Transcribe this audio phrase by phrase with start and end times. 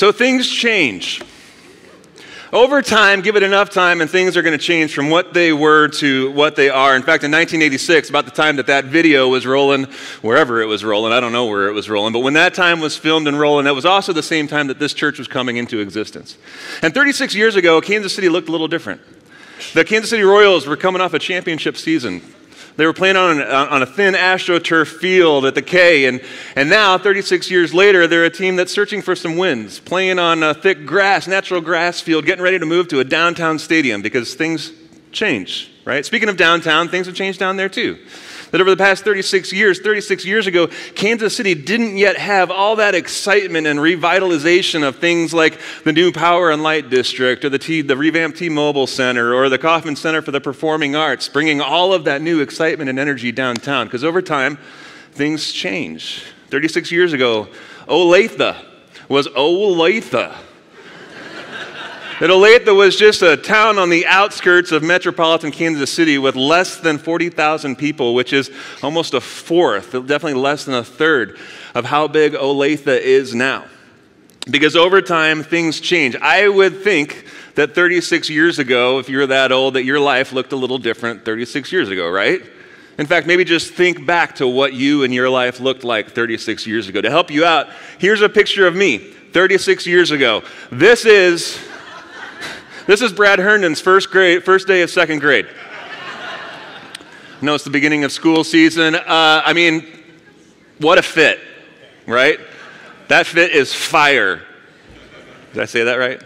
[0.00, 1.20] So things change.
[2.54, 5.52] Over time, give it enough time, and things are going to change from what they
[5.52, 6.96] were to what they are.
[6.96, 9.84] In fact, in 1986, about the time that that video was rolling,
[10.22, 12.80] wherever it was rolling, I don't know where it was rolling, but when that time
[12.80, 15.58] was filmed and rolling, that was also the same time that this church was coming
[15.58, 16.38] into existence.
[16.80, 19.02] And 36 years ago, Kansas City looked a little different.
[19.74, 22.22] The Kansas City Royals were coming off a championship season.
[22.80, 26.18] They were playing on, an, on a thin AstroTurf field at the K, and,
[26.56, 30.42] and now, 36 years later, they're a team that's searching for some wins, playing on
[30.42, 34.32] a thick grass, natural grass field, getting ready to move to a downtown stadium because
[34.34, 34.72] things
[35.12, 36.06] change, right?
[36.06, 37.98] Speaking of downtown, things have changed down there too
[38.50, 42.76] that over the past 36 years, 36 years ago, Kansas City didn't yet have all
[42.76, 47.58] that excitement and revitalization of things like the new Power and Light District or the,
[47.58, 51.92] T, the revamped T-Mobile Center or the Kauffman Center for the Performing Arts, bringing all
[51.92, 53.86] of that new excitement and energy downtown.
[53.86, 54.58] Because over time,
[55.12, 56.24] things change.
[56.48, 57.48] 36 years ago,
[57.86, 58.56] Olathe
[59.08, 60.36] was Olathe
[62.20, 66.76] that Olathe was just a town on the outskirts of metropolitan Kansas City with less
[66.76, 68.50] than 40,000 people, which is
[68.82, 71.38] almost a fourth, definitely less than a third
[71.74, 73.64] of how big Olathe is now.
[74.50, 76.14] Because over time, things change.
[76.16, 80.52] I would think that 36 years ago, if you're that old, that your life looked
[80.52, 82.42] a little different 36 years ago, right?
[82.98, 86.66] In fact, maybe just think back to what you and your life looked like 36
[86.66, 87.00] years ago.
[87.00, 90.42] To help you out, here's a picture of me 36 years ago.
[90.70, 91.58] This is
[92.90, 95.46] this is Brad Herndon's first grade, first day of second grade.
[97.40, 98.96] no, it's the beginning of school season.
[98.96, 99.86] Uh, I mean,
[100.78, 101.38] what a fit,
[102.08, 102.40] right?
[103.06, 104.42] That fit is fire.
[105.52, 106.20] Did I say that right?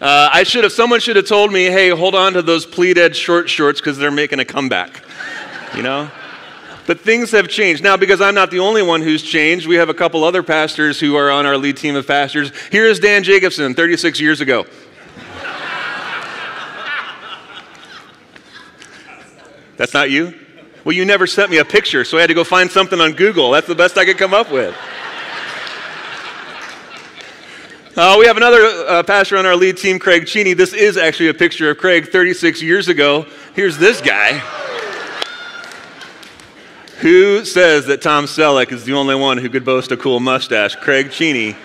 [0.00, 0.72] Uh, I should have.
[0.72, 4.12] Someone should have told me, "Hey, hold on to those pleated short shorts because they're
[4.12, 5.02] making a comeback."
[5.74, 6.08] You know.
[6.86, 7.82] But things have changed.
[7.82, 11.00] Now, because I'm not the only one who's changed, we have a couple other pastors
[11.00, 12.52] who are on our lead team of pastors.
[12.70, 14.66] Here is Dan Jacobson, 36 years ago.
[19.76, 20.34] That's not you?
[20.84, 23.12] Well, you never sent me a picture, so I had to go find something on
[23.12, 23.50] Google.
[23.50, 24.76] That's the best I could come up with.
[27.98, 30.52] Uh, we have another uh, pastor on our lead team, Craig Cheney.
[30.52, 33.24] This is actually a picture of Craig 36 years ago.
[33.54, 34.34] Here's this guy.
[36.98, 40.76] Who says that Tom Selleck is the only one who could boast a cool mustache?
[40.76, 41.56] Craig Cheney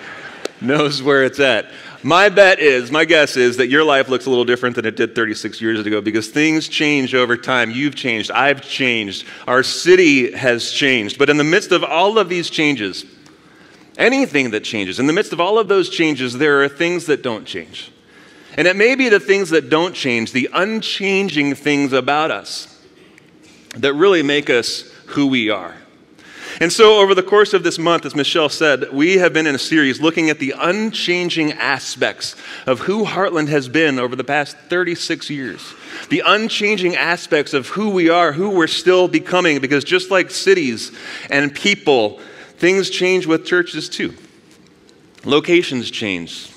[0.62, 1.66] knows where it's at.
[2.04, 4.96] My bet is, my guess is that your life looks a little different than it
[4.96, 7.70] did 36 years ago because things change over time.
[7.70, 8.32] You've changed.
[8.32, 9.24] I've changed.
[9.46, 11.16] Our city has changed.
[11.16, 13.04] But in the midst of all of these changes,
[13.96, 17.22] anything that changes, in the midst of all of those changes, there are things that
[17.22, 17.92] don't change.
[18.56, 22.80] And it may be the things that don't change, the unchanging things about us,
[23.76, 25.76] that really make us who we are.
[26.60, 29.54] And so, over the course of this month, as Michelle said, we have been in
[29.54, 34.56] a series looking at the unchanging aspects of who Heartland has been over the past
[34.68, 35.74] 36 years.
[36.10, 40.92] The unchanging aspects of who we are, who we're still becoming, because just like cities
[41.30, 42.20] and people,
[42.56, 44.14] things change with churches too.
[45.24, 46.52] Locations change,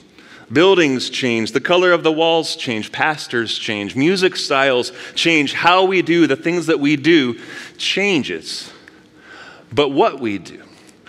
[0.51, 6.03] Buildings change, the color of the walls change, pastors change, music styles change, how we
[6.03, 7.39] do the things that we do
[7.77, 8.71] changes.
[9.71, 10.63] But what we do,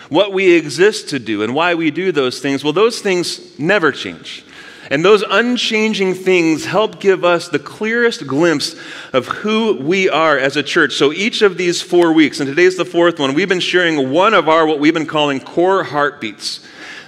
[0.09, 3.91] what we exist to do, and why we do those things, well, those things never
[3.91, 4.43] change.
[4.89, 8.75] And those unchanging things help give us the clearest glimpse
[9.11, 10.93] of who we are as a church.
[10.93, 14.33] So each of these four weeks, and today's the fourth one, we've been sharing one
[14.33, 16.65] of our, what we've been calling core heartbeats.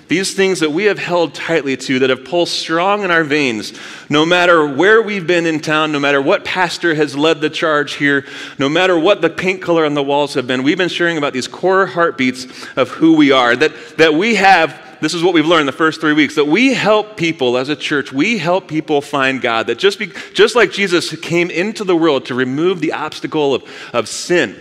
[0.10, 3.74] These things that we have held tightly to, that have pulsed strong in our veins,
[4.10, 7.94] no matter where we've been in town, no matter what pastor has led the charge
[7.94, 8.26] here,
[8.58, 11.34] no matter what the paint color on the walls have been, we've been sharing about
[11.34, 13.56] these core heartbeats of who we are.
[13.56, 16.74] That, that we have, this is what we've learned the first three weeks, that we
[16.74, 19.68] help people as a church, we help people find God.
[19.68, 23.64] That just, be, just like Jesus came into the world to remove the obstacle of,
[23.94, 24.56] of sin,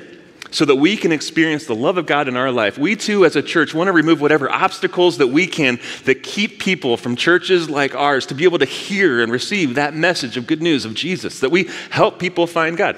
[0.50, 2.79] so that we can experience the love of God in our life.
[2.79, 6.59] We too, as a church, want to remove whatever obstacles that we can that keep
[6.59, 10.47] people from churches like ours to be able to hear and receive that message of
[10.47, 12.97] good news of Jesus, that we help people find God.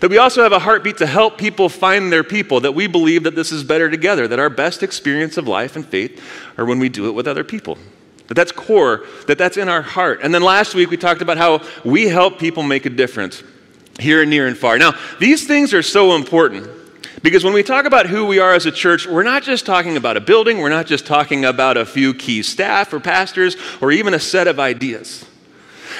[0.00, 3.24] That we also have a heartbeat to help people find their people, that we believe
[3.24, 6.22] that this is better together, that our best experience of life and faith
[6.56, 7.78] are when we do it with other people.
[8.28, 10.20] That that's core, that that's in our heart.
[10.22, 13.42] And then last week we talked about how we help people make a difference
[13.98, 14.78] here and near and far.
[14.78, 16.77] Now, these things are so important
[17.22, 19.96] because when we talk about who we are as a church, we're not just talking
[19.96, 23.90] about a building, we're not just talking about a few key staff or pastors or
[23.92, 25.24] even a set of ideas.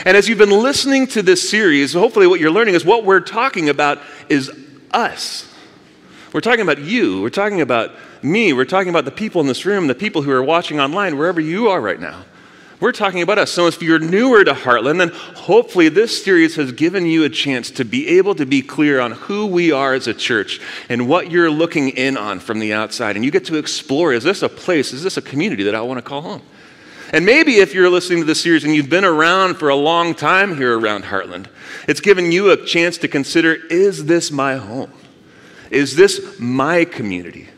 [0.05, 3.20] And as you've been listening to this series, hopefully what you're learning is what we're
[3.20, 3.99] talking about
[4.29, 4.50] is
[4.93, 5.53] us.
[6.32, 7.23] We're talking about you.
[7.23, 7.93] We're talking about
[8.23, 8.53] me.
[8.53, 11.41] We're talking about the people in this room, the people who are watching online, wherever
[11.41, 12.25] you are right now.
[12.81, 13.51] We're talking about us.
[13.51, 17.73] So if you're newer to Heartland, then hopefully this series has given you a chance
[17.73, 21.31] to be able to be clear on who we are as a church and what
[21.31, 23.17] you're looking in on from the outside.
[23.17, 25.81] And you get to explore is this a place, is this a community that I
[25.81, 26.43] want to call home?
[27.13, 30.15] And maybe if you're listening to this series and you've been around for a long
[30.15, 31.47] time here around Heartland,
[31.89, 34.93] it's given you a chance to consider is this my home?
[35.71, 37.49] Is this my community?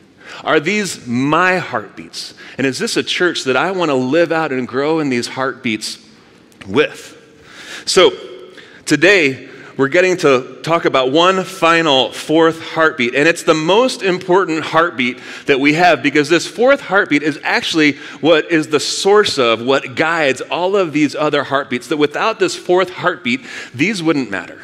[0.45, 2.35] Are these my heartbeats?
[2.59, 5.29] And is this a church that I want to live out and grow in these
[5.29, 5.99] heartbeats
[6.67, 7.17] with?
[7.87, 8.13] So,
[8.85, 13.15] today, we're getting to talk about one final fourth heartbeat.
[13.15, 17.93] And it's the most important heartbeat that we have because this fourth heartbeat is actually
[18.21, 21.87] what is the source of what guides all of these other heartbeats.
[21.87, 23.41] That without this fourth heartbeat,
[23.75, 24.61] these wouldn't matter.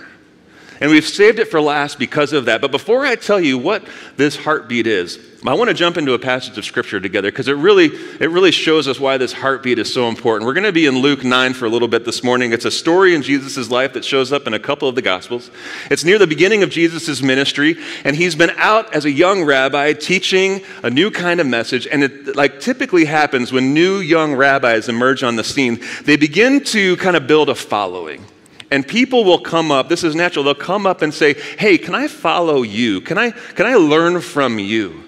[0.81, 2.61] And we've saved it for last because of that.
[2.61, 3.87] But before I tell you what
[4.17, 7.57] this heartbeat is, I want to jump into a passage of scripture together because it
[7.57, 10.47] really, it really shows us why this heartbeat is so important.
[10.47, 12.53] We're going to be in Luke 9 for a little bit this morning.
[12.53, 15.51] It's a story in Jesus' life that shows up in a couple of the Gospels.
[15.91, 19.93] It's near the beginning of Jesus' ministry, and he's been out as a young rabbi
[19.93, 21.87] teaching a new kind of message.
[21.87, 26.65] And it like typically happens when new young rabbis emerge on the scene, they begin
[26.65, 28.25] to kind of build a following.
[28.71, 31.95] And people will come up, this is natural, they'll come up and say, Hey, can
[31.95, 33.01] I follow you?
[33.03, 35.06] Can I, can I learn from you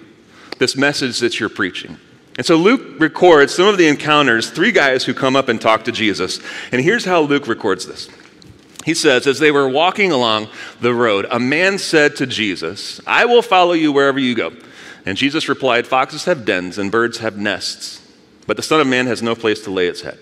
[0.59, 1.97] this message that you're preaching?
[2.37, 5.83] And so Luke records some of the encounters, three guys who come up and talk
[5.85, 6.39] to Jesus.
[6.71, 8.07] And here's how Luke records this.
[8.85, 10.47] He says, As they were walking along
[10.79, 14.53] the road, a man said to Jesus, I will follow you wherever you go.
[15.05, 18.01] And Jesus replied, Foxes have dens and birds have nests,
[18.47, 20.19] but the Son of Man has no place to lay its head.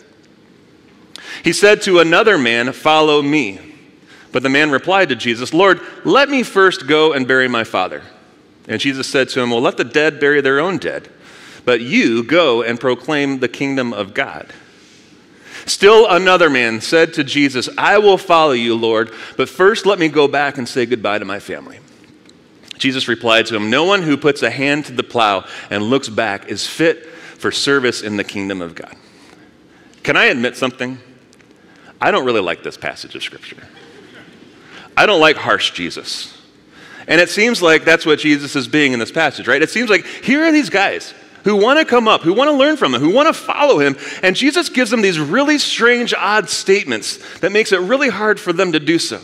[1.44, 3.60] He said to another man, Follow me.
[4.31, 8.04] But the man replied to Jesus, Lord, let me first go and bury my father.
[8.68, 11.10] And Jesus said to him, Well, let the dead bury their own dead,
[11.66, 14.54] but you go and proclaim the kingdom of God.
[15.66, 20.08] Still another man said to Jesus, I will follow you, Lord, but first let me
[20.08, 21.80] go back and say goodbye to my family.
[22.78, 26.09] Jesus replied to him, No one who puts a hand to the plow and looks
[26.09, 28.95] back is fit for service in the kingdom of God.
[30.04, 31.00] Can I admit something?
[32.00, 33.57] I don't really like this passage of Scripture.
[34.95, 36.37] I don't like harsh Jesus.
[37.07, 39.61] And it seems like that's what Jesus is being in this passage, right?
[39.61, 42.54] It seems like here are these guys who want to come up, who want to
[42.54, 46.14] learn from him, who want to follow him, and Jesus gives them these really strange,
[46.14, 49.21] odd statements that makes it really hard for them to do so.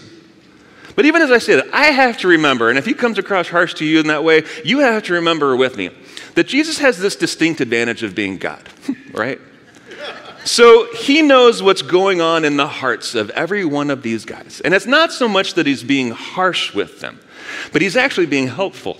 [0.95, 3.49] But even as I say that, I have to remember, and if he comes across
[3.49, 5.89] harsh to you in that way, you have to remember with me
[6.35, 8.61] that Jesus has this distinct advantage of being God,
[9.11, 9.39] right?
[10.45, 14.61] So he knows what's going on in the hearts of every one of these guys.
[14.63, 17.19] And it's not so much that he's being harsh with them,
[17.71, 18.97] but he's actually being helpful.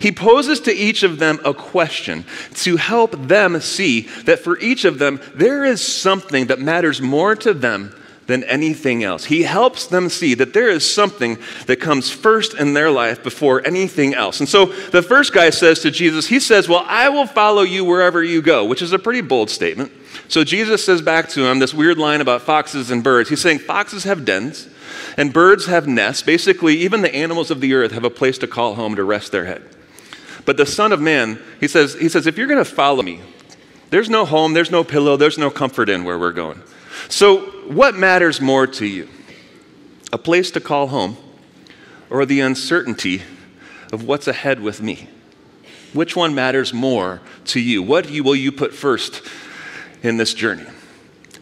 [0.00, 2.24] He poses to each of them a question
[2.56, 7.34] to help them see that for each of them, there is something that matters more
[7.36, 7.94] to them
[8.26, 9.24] than anything else.
[9.24, 13.66] He helps them see that there is something that comes first in their life before
[13.66, 14.38] anything else.
[14.38, 17.84] And so the first guy says to Jesus, He says, Well, I will follow you
[17.84, 19.90] wherever you go, which is a pretty bold statement.
[20.28, 23.28] So Jesus says back to him this weird line about foxes and birds.
[23.28, 24.68] He's saying foxes have dens
[25.16, 26.22] and birds have nests.
[26.22, 29.32] Basically, even the animals of the earth have a place to call home to rest
[29.32, 29.62] their head.
[30.44, 33.20] But the Son of Man, he says, he says if you're going to follow me,
[33.90, 36.60] there's no home, there's no pillow, there's no comfort in where we're going.
[37.08, 39.08] So, what matters more to you?
[40.12, 41.16] A place to call home
[42.10, 43.22] or the uncertainty
[43.92, 45.08] of what's ahead with me?
[45.92, 47.82] Which one matters more to you?
[47.82, 49.22] What will you put first
[50.02, 50.66] in this journey?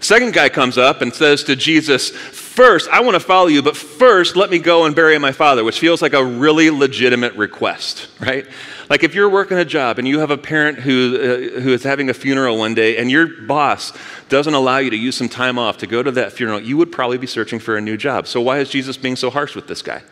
[0.01, 2.11] Second guy comes up and says to Jesus,
[2.51, 5.63] First, I want to follow you, but first, let me go and bury my father,
[5.63, 8.45] which feels like a really legitimate request, right?
[8.91, 11.85] Like if you're working a job and you have a parent who, uh, who is
[11.85, 13.93] having a funeral one day and your boss
[14.29, 16.91] doesn't allow you to use some time off to go to that funeral, you would
[16.91, 18.27] probably be searching for a new job.
[18.27, 20.03] So why is Jesus being so harsh with this guy?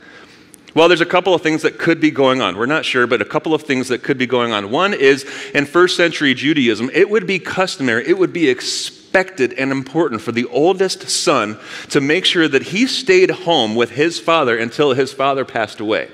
[0.76, 2.56] Well, there's a couple of things that could be going on.
[2.56, 4.70] We're not sure, but a couple of things that could be going on.
[4.70, 9.72] One is in first century Judaism, it would be customary, it would be expected and
[9.72, 11.58] important for the oldest son
[11.90, 16.08] to make sure that he stayed home with his father until his father passed away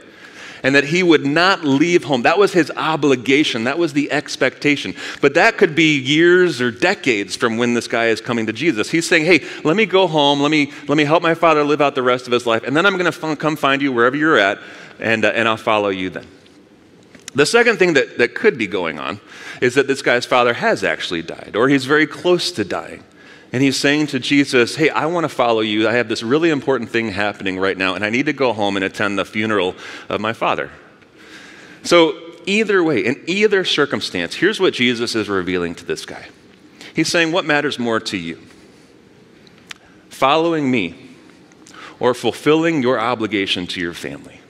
[0.65, 2.23] and that he would not leave home.
[2.23, 4.95] That was his obligation, that was the expectation.
[5.21, 8.91] But that could be years or decades from when this guy is coming to Jesus.
[8.91, 11.83] He's saying, Hey, let me go home, let me, let me help my father live
[11.83, 14.17] out the rest of his life, and then I'm going to come find you wherever
[14.17, 14.59] you're at,
[14.99, 16.27] and, uh, and I'll follow you then.
[17.35, 19.21] The second thing that, that could be going on
[19.61, 23.03] is that this guy's father has actually died, or he's very close to dying.
[23.53, 25.89] And he's saying to Jesus, Hey, I want to follow you.
[25.89, 28.77] I have this really important thing happening right now, and I need to go home
[28.77, 29.77] and attend the funeral
[30.09, 30.71] of my father.
[31.85, 36.27] So, either way, in either circumstance, here's what Jesus is revealing to this guy
[36.95, 38.41] He's saying, What matters more to you?
[40.09, 40.95] Following me
[41.99, 44.41] or fulfilling your obligation to your family?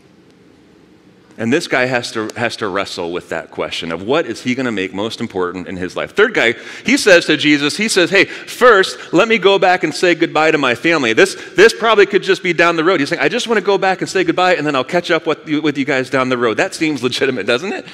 [1.36, 4.54] And this guy has to, has to wrestle with that question of what is he
[4.54, 6.12] going to make most important in his life.
[6.12, 6.54] Third guy,
[6.86, 10.52] he says to Jesus, he says, Hey, first, let me go back and say goodbye
[10.52, 11.12] to my family.
[11.12, 13.00] This, this probably could just be down the road.
[13.00, 15.10] He's saying, I just want to go back and say goodbye, and then I'll catch
[15.10, 16.56] up with you, with you guys down the road.
[16.56, 17.84] That seems legitimate, doesn't it?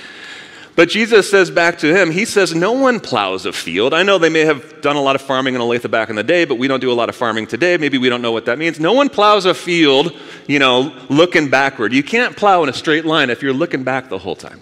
[0.80, 3.92] But Jesus says back to him, He says, No one plows a field.
[3.92, 6.25] I know they may have done a lot of farming in Olathe back in the
[6.25, 7.76] day, but we don't do a lot of farming today.
[7.76, 8.80] Maybe we don't know what that means.
[8.80, 11.92] No one plows a field, you know, looking backward.
[11.92, 14.58] You can't plow in a straight line if you're looking back the whole time.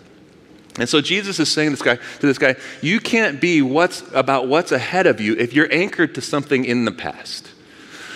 [0.81, 4.49] And so Jesus is saying this guy, to this guy, you can't be what's about
[4.49, 7.49] what's ahead of you if you're anchored to something in the past.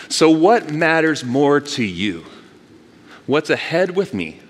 [0.09, 2.26] So what matters more to you?
[3.26, 4.41] What's ahead with me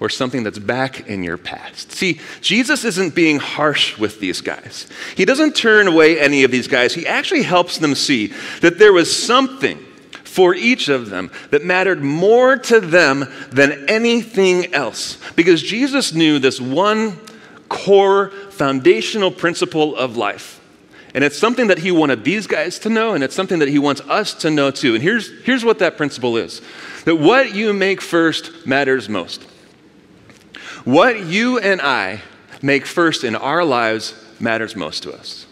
[0.00, 1.92] or something that's back in your past.
[1.92, 4.88] See, Jesus isn't being harsh with these guys.
[5.16, 6.94] He doesn't turn away any of these guys.
[6.94, 9.78] He actually helps them see that there was something
[10.24, 15.18] for each of them that mattered more to them than anything else.
[15.36, 17.18] Because Jesus knew this one
[17.68, 20.60] core foundational principle of life.
[21.14, 23.78] And it's something that he wanted these guys to know, and it's something that he
[23.78, 24.94] wants us to know too.
[24.94, 26.60] And here's, here's what that principle is
[27.04, 29.44] that what you make first matters most.
[30.84, 32.20] What you and I
[32.60, 35.46] make first in our lives matters most to us.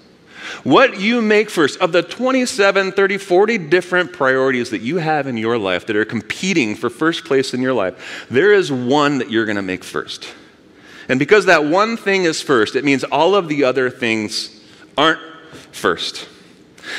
[0.65, 5.37] What you make first, of the 27, 30, 40 different priorities that you have in
[5.37, 9.31] your life that are competing for first place in your life, there is one that
[9.31, 10.35] you're going to make first.
[11.09, 14.61] And because that one thing is first, it means all of the other things
[14.97, 15.21] aren't
[15.73, 16.29] first.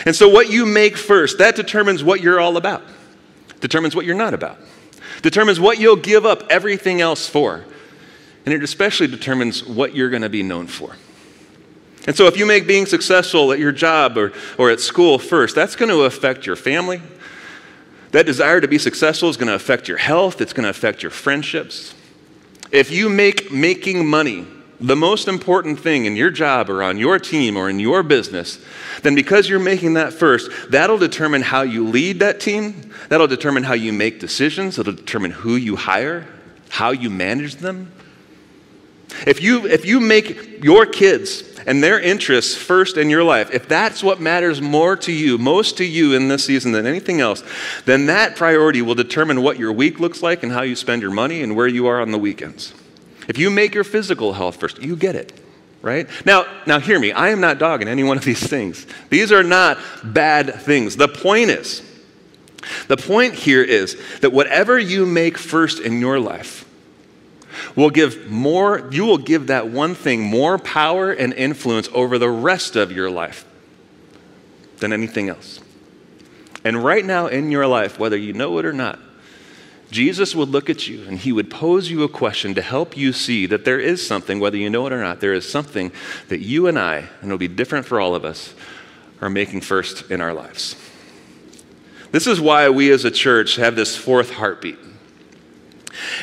[0.05, 2.83] And so, what you make first, that determines what you're all about,
[3.59, 4.57] determines what you're not about,
[5.21, 7.65] determines what you'll give up everything else for.
[8.45, 10.95] And it especially determines what you're going to be known for.
[12.05, 15.55] And so, if you make being successful at your job or, or at school first,
[15.55, 17.01] that's going to affect your family.
[18.11, 21.01] That desire to be successful is going to affect your health, it's going to affect
[21.01, 21.95] your friendships.
[22.71, 24.45] If you make making money
[24.79, 28.63] the most important thing in your job or on your team or in your business,
[29.01, 32.91] then because you're making that first, that'll determine how you lead that team.
[33.07, 34.77] That'll determine how you make decisions.
[34.77, 36.27] It'll determine who you hire,
[36.69, 37.91] how you manage them,
[39.25, 43.67] if you, if you make your kids and their interests first in your life, if
[43.67, 47.43] that's what matters more to you, most to you in this season than anything else,
[47.85, 51.11] then that priority will determine what your week looks like and how you spend your
[51.11, 52.73] money and where you are on the weekends.
[53.27, 55.31] If you make your physical health first, you get it,
[55.81, 56.07] right?
[56.25, 57.11] Now, now hear me.
[57.11, 58.85] I am not dogging any one of these things.
[59.09, 60.97] These are not bad things.
[60.97, 61.81] The point is,
[62.87, 66.65] the point here is that whatever you make first in your life,
[67.75, 72.29] will give more, you will give that one thing more power and influence over the
[72.29, 73.45] rest of your life
[74.77, 75.59] than anything else.
[76.63, 78.99] And right now in your life, whether you know it or not,
[79.91, 83.13] Jesus would look at you and he would pose you a question to help you
[83.13, 85.91] see that there is something, whether you know it or not, there is something
[86.29, 88.55] that you and I, and it'll be different for all of us,
[89.21, 90.75] are making first in our lives.
[92.11, 94.77] This is why we as a church have this fourth heartbeat.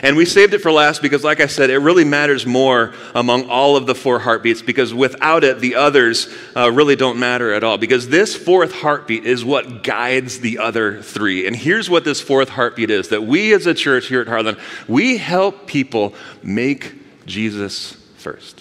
[0.02, 3.48] And we saved it for last because, like I said, it really matters more among
[3.48, 7.62] all of the four heartbeats because without it, the others uh, really don't matter at
[7.62, 7.78] all.
[7.78, 11.46] Because this fourth heartbeat is what guides the other three.
[11.46, 14.58] And here's what this fourth heartbeat is that we as a church here at Heartland,
[14.88, 16.94] we help people make
[17.26, 18.60] Jesus first.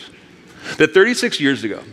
[0.78, 1.84] That 36 years ago,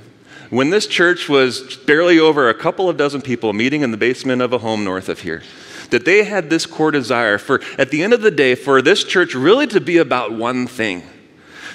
[0.50, 4.42] when this church was barely over a couple of dozen people meeting in the basement
[4.42, 5.42] of a home north of here,
[5.90, 9.04] that they had this core desire for, at the end of the day, for this
[9.04, 11.02] church really to be about one thing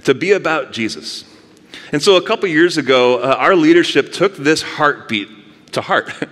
[0.04, 1.26] to be about Jesus.
[1.92, 5.30] And so a couple years ago, uh, our leadership took this heartbeat
[5.74, 6.12] to heart.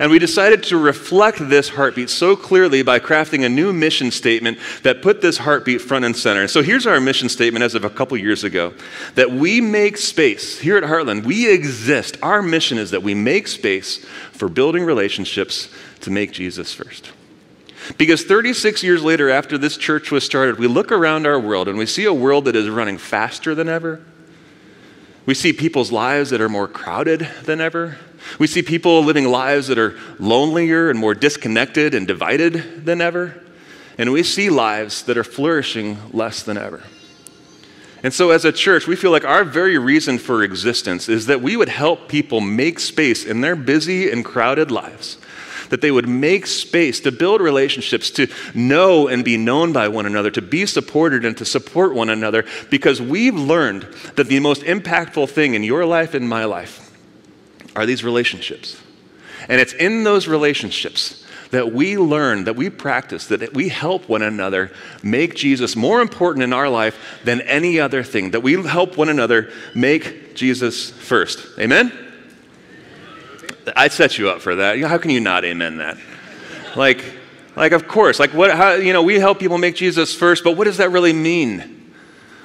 [0.00, 4.56] And we decided to reflect this heartbeat so clearly by crafting a new mission statement
[4.82, 6.48] that put this heartbeat front and center.
[6.48, 8.72] So here's our mission statement as of a couple years ago
[9.16, 11.24] that we make space here at Heartland.
[11.24, 12.16] We exist.
[12.22, 13.98] Our mission is that we make space
[14.32, 15.68] for building relationships
[16.00, 17.12] to make Jesus first.
[17.98, 21.76] Because 36 years later, after this church was started, we look around our world and
[21.76, 24.00] we see a world that is running faster than ever.
[25.26, 27.98] We see people's lives that are more crowded than ever.
[28.38, 33.40] We see people living lives that are lonelier and more disconnected and divided than ever.
[33.98, 36.82] And we see lives that are flourishing less than ever.
[38.02, 41.42] And so, as a church, we feel like our very reason for existence is that
[41.42, 45.18] we would help people make space in their busy and crowded lives
[45.70, 50.04] that they would make space to build relationships, to know and be known by one
[50.04, 53.82] another, to be supported and to support one another, because we've learned
[54.16, 56.89] that the most impactful thing in your life and my life
[57.76, 58.80] are these relationships.
[59.48, 64.22] And it's in those relationships that we learn, that we practice, that we help one
[64.22, 64.70] another
[65.02, 69.08] make Jesus more important in our life than any other thing, that we help one
[69.08, 71.58] another make Jesus first.
[71.58, 71.92] Amen?
[73.74, 74.78] I set you up for that.
[74.80, 75.98] How can you not amen that?
[76.76, 77.04] Like,
[77.56, 80.56] like of course, like what, how, you know, we help people make Jesus first, but
[80.56, 81.79] what does that really mean?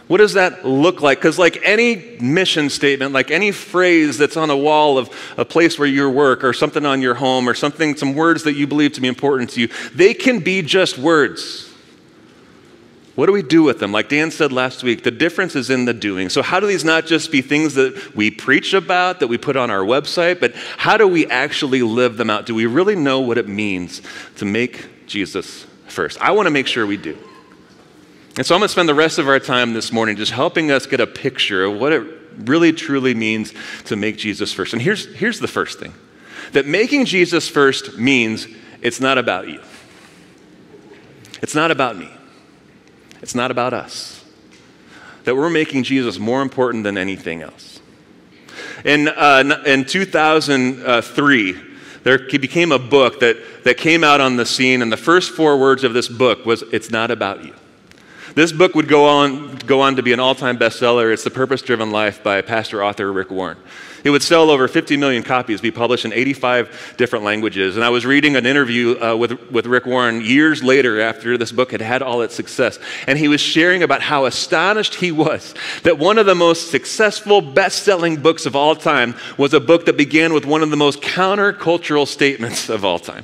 [0.08, 1.18] What does that look like?
[1.18, 5.80] Because, like any mission statement, like any phrase that's on a wall of a place
[5.80, 8.94] where you work or something on your home or something, some words that you believe
[8.94, 11.72] to be important to you, they can be just words.
[13.16, 13.92] What do we do with them?
[13.94, 16.30] Like Dan said last week, the difference is in the doing.
[16.30, 19.56] So, how do these not just be things that we preach about, that we put
[19.56, 22.46] on our website, but how do we actually live them out?
[22.46, 24.04] Do we really know what it means
[24.36, 26.22] to make Jesus first?
[26.22, 27.18] I want to make sure we do.
[28.38, 30.70] And so I'm going to spend the rest of our time this morning just helping
[30.70, 32.06] us get a picture of what it
[32.40, 33.54] really truly means
[33.86, 34.74] to make Jesus first.
[34.74, 35.94] And here's, here's the first thing
[36.52, 38.48] that making Jesus first means
[38.82, 39.62] it's not about you,
[41.42, 42.10] it's not about me,
[43.22, 44.24] it's not about us.
[45.24, 47.80] That we're making Jesus more important than anything else.
[48.84, 51.62] In, uh, in 2003,
[52.04, 55.58] there became a book that, that came out on the scene, and the first four
[55.58, 57.56] words of this book was, It's not about you.
[58.36, 61.14] This book would go on, go on to be an all time bestseller.
[61.14, 63.58] It's The Purpose Driven Life by pastor author Rick Warren.
[64.04, 67.78] It would sell over 50 million copies, be published in 85 different languages.
[67.78, 71.54] And I was reading an interview uh, with, with Rick Warren years later after this
[71.54, 72.78] book had had all its success.
[73.08, 77.40] And he was sharing about how astonished he was that one of the most successful,
[77.40, 80.78] best selling books of all time was a book that began with one of the
[80.78, 83.24] most countercultural statements of all time.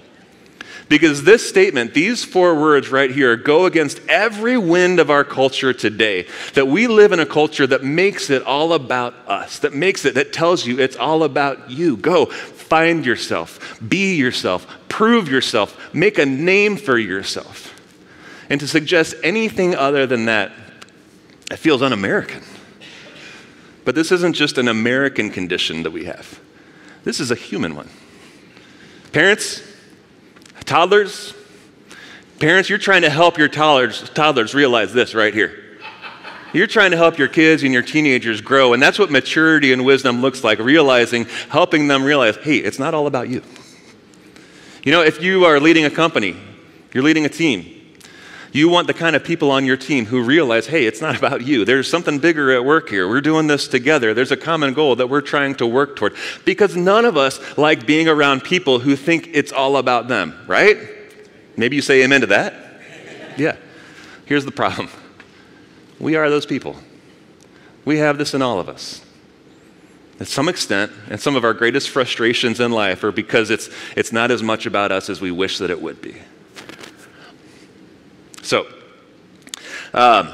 [0.91, 5.71] Because this statement, these four words right here, go against every wind of our culture
[5.71, 6.27] today.
[6.54, 10.15] That we live in a culture that makes it all about us, that makes it,
[10.15, 11.95] that tells you it's all about you.
[11.95, 17.73] Go find yourself, be yourself, prove yourself, make a name for yourself.
[18.49, 20.51] And to suggest anything other than that,
[21.49, 22.43] it feels un American.
[23.86, 26.41] But this isn't just an American condition that we have,
[27.06, 27.88] this is a human one.
[29.13, 29.70] Parents,
[30.65, 31.34] Toddlers,
[32.39, 35.58] parents, you're trying to help your toddlers, toddlers realize this right here.
[36.54, 39.86] You're trying to help your kids and your teenagers grow, and that's what maturity and
[39.86, 43.41] wisdom looks like realizing, helping them realize, hey, it's not all about you.
[44.84, 46.36] You know, if you are leading a company,
[46.93, 47.81] you're leading a team,
[48.52, 51.46] you want the kind of people on your team who realize, hey, it's not about
[51.46, 51.66] you.
[51.66, 53.08] There's something bigger at work here.
[53.08, 54.14] We're doing this together.
[54.14, 56.16] There's a common goal that we're trying to work toward.
[56.46, 60.78] Because none of us like being around people who think it's all about them, right?
[61.58, 62.54] Maybe you say amen to that?
[63.38, 63.56] Yeah.
[64.26, 64.90] Here's the problem
[66.00, 66.76] we are those people.
[67.86, 69.04] We have this in all of us.
[70.18, 74.12] To some extent, and some of our greatest frustrations in life are because it's, it's
[74.12, 76.16] not as much about us as we wish that it would be.
[78.52, 78.68] So,
[79.94, 80.28] um,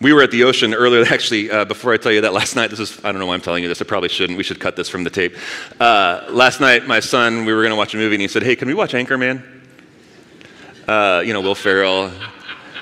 [0.00, 1.04] we were at the ocean earlier.
[1.08, 3.34] Actually, uh, before I tell you that, last night, this is, I don't know why
[3.34, 3.80] I'm telling you this.
[3.80, 4.36] I probably shouldn't.
[4.36, 5.36] We should cut this from the tape.
[5.78, 8.42] Uh, last night, my son, we were going to watch a movie, and he said,
[8.42, 9.44] Hey, can we watch Anchorman?
[10.88, 12.10] Uh, you know, Will Ferrell.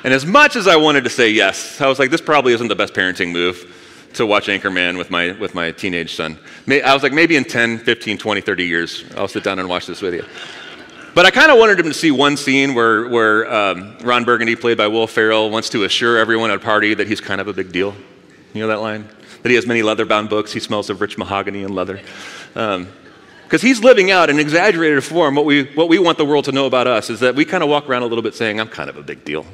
[0.04, 2.68] And as much as I wanted to say yes, I was like, This probably isn't
[2.68, 6.38] the best parenting move to watch Anchorman with my, with my teenage son.
[6.66, 9.84] I was like, maybe in 10, 15, 20, 30 years, I'll sit down and watch
[9.84, 10.24] this with you.
[11.14, 14.56] But I kind of wanted him to see one scene where, where um, Ron Burgundy,
[14.56, 17.48] played by Will Ferrell, wants to assure everyone at a party that he's kind of
[17.48, 17.94] a big deal.
[18.54, 19.06] You know that line?
[19.42, 22.00] That he has many leather bound books, he smells of rich mahogany and leather.
[22.54, 22.88] Because um,
[23.60, 26.64] he's living out in exaggerated form what we, what we want the world to know
[26.64, 28.88] about us is that we kind of walk around a little bit saying, I'm kind
[28.88, 29.44] of a big deal.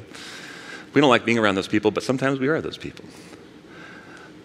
[0.93, 3.03] We don't like being around those people, but sometimes we are those people.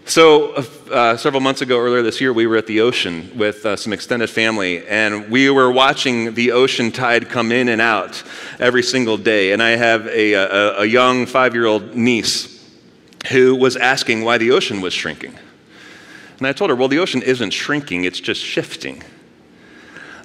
[0.06, 0.52] So,
[0.92, 3.94] uh, several months ago, earlier this year, we were at the ocean with uh, some
[3.94, 8.22] extended family, and we were watching the ocean tide come in and out
[8.60, 9.52] every single day.
[9.52, 12.62] And I have a, a, a young five year old niece
[13.30, 15.38] who was asking why the ocean was shrinking.
[16.36, 19.02] And I told her, well, the ocean isn't shrinking, it's just shifting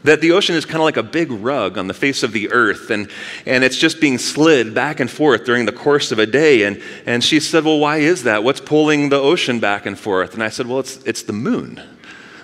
[0.03, 2.51] that the ocean is kind of like a big rug on the face of the
[2.51, 3.09] earth, and,
[3.45, 6.63] and it's just being slid back and forth during the course of a day.
[6.63, 8.43] And, and she said, Well, why is that?
[8.43, 10.33] What's pulling the ocean back and forth?
[10.33, 11.81] And I said, Well, it's, it's the moon.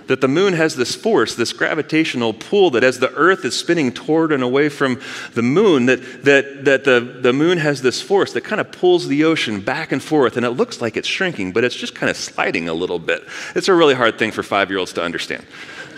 [0.08, 3.92] That the moon has this force, this gravitational pull, that as the earth is spinning
[3.92, 5.02] toward and away from
[5.34, 9.08] the moon, that, that, that the, the moon has this force that kind of pulls
[9.08, 10.38] the ocean back and forth.
[10.38, 13.24] And it looks like it's shrinking, but it's just kind of sliding a little bit.
[13.56, 15.44] It's a really hard thing for five year olds to understand.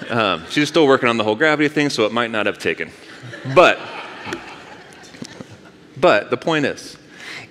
[0.10, 2.92] Um, she's still working on the whole gravity thing, so it might not have taken.
[3.54, 3.80] But,
[5.98, 6.98] but the point is,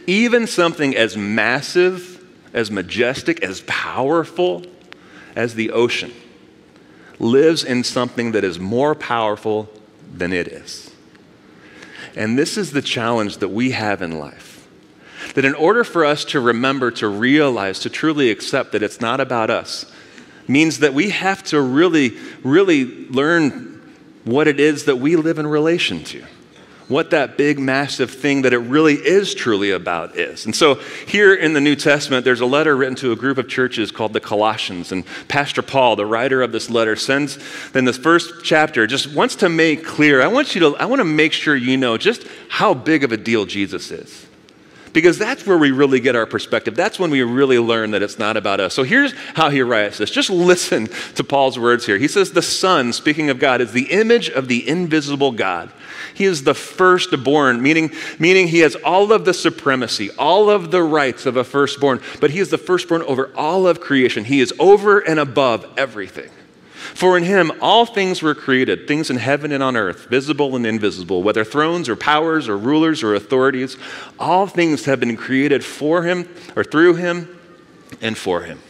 [0.06, 4.64] even something as massive, as majestic, as powerful
[5.34, 6.12] as the ocean,
[7.18, 9.68] lives in something that is more powerful
[10.12, 10.90] than it is.
[12.14, 14.66] And this is the challenge that we have in life.
[15.34, 19.20] That in order for us to remember, to realize, to truly accept that it's not
[19.20, 19.90] about us,
[20.48, 23.80] means that we have to really, really learn
[24.24, 26.24] what it is that we live in relation to
[26.88, 30.44] what that big, massive thing that it really is truly about is.
[30.44, 33.48] And so, here in the New Testament, there's a letter written to a group of
[33.48, 34.92] churches called the Colossians.
[34.92, 37.38] And Pastor Paul, the writer of this letter, sends
[37.74, 41.00] in this first chapter, just wants to make clear I want you to, I want
[41.00, 44.25] to make sure you know just how big of a deal Jesus is.
[44.96, 46.74] Because that's where we really get our perspective.
[46.74, 48.72] That's when we really learn that it's not about us.
[48.72, 50.10] So here's how he writes this.
[50.10, 51.98] Just listen to Paul's words here.
[51.98, 55.70] He says, The Son, speaking of God, is the image of the invisible God
[56.16, 60.82] he is the firstborn, meaning, meaning he has all of the supremacy, all of the
[60.82, 64.24] rights of a firstborn, but he is the firstborn over all of creation.
[64.24, 66.30] He is over and above everything.
[66.94, 70.66] For in him all things were created, things in heaven and on earth, visible and
[70.66, 73.76] invisible, whether thrones or powers or rulers or authorities,
[74.18, 77.38] all things have been created for him or through him
[78.00, 78.60] and for him.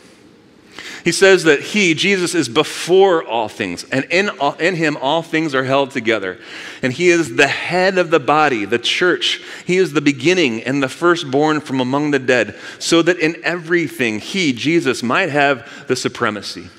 [1.07, 5.23] He says that he, Jesus, is before all things, and in, all, in him all
[5.23, 6.37] things are held together.
[6.83, 9.41] And he is the head of the body, the church.
[9.65, 14.19] He is the beginning and the firstborn from among the dead, so that in everything
[14.19, 16.71] he, Jesus, might have the supremacy.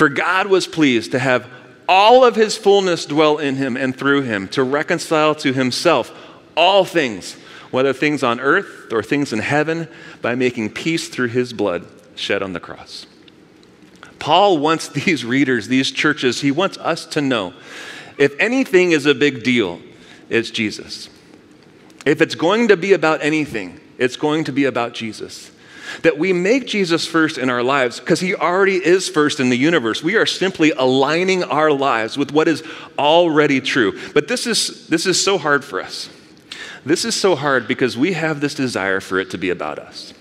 [0.00, 1.46] For God was pleased to have
[1.86, 6.10] all of his fullness dwell in him and through him, to reconcile to himself
[6.56, 7.34] all things,
[7.70, 9.88] whether things on earth or things in heaven,
[10.22, 11.84] by making peace through his blood
[12.14, 13.06] shed on the cross.
[14.18, 17.52] Paul wants these readers, these churches, he wants us to know
[18.16, 19.82] if anything is a big deal,
[20.30, 21.10] it's Jesus.
[22.06, 25.50] If it's going to be about anything, it's going to be about Jesus.
[26.02, 29.56] That we make Jesus first in our lives because he already is first in the
[29.56, 30.02] universe.
[30.02, 32.62] We are simply aligning our lives with what is
[32.98, 33.98] already true.
[34.12, 36.08] But this is, this is so hard for us.
[36.84, 40.14] This is so hard because we have this desire for it to be about us.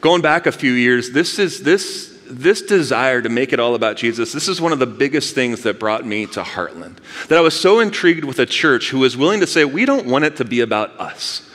[0.00, 3.96] Going back a few years, this is this this desire to make it all about
[3.96, 6.96] Jesus, this is one of the biggest things that brought me to Heartland.
[7.28, 10.06] That I was so intrigued with a church who was willing to say, we don't
[10.06, 11.48] want it to be about us,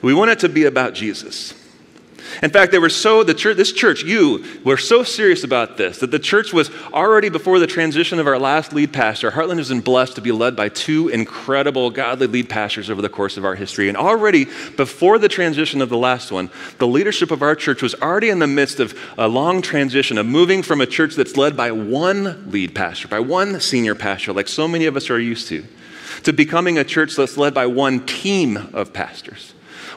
[0.00, 1.54] we want it to be about Jesus.
[2.42, 5.98] In fact, they were so, the church, this church, you, were so serious about this
[5.98, 9.30] that the church was already before the transition of our last lead pastor.
[9.30, 13.08] Heartland has been blessed to be led by two incredible godly lead pastors over the
[13.08, 13.88] course of our history.
[13.88, 17.94] And already before the transition of the last one, the leadership of our church was
[17.96, 21.56] already in the midst of a long transition of moving from a church that's led
[21.56, 25.48] by one lead pastor, by one senior pastor, like so many of us are used
[25.48, 25.64] to,
[26.22, 29.51] to becoming a church that's led by one team of pastors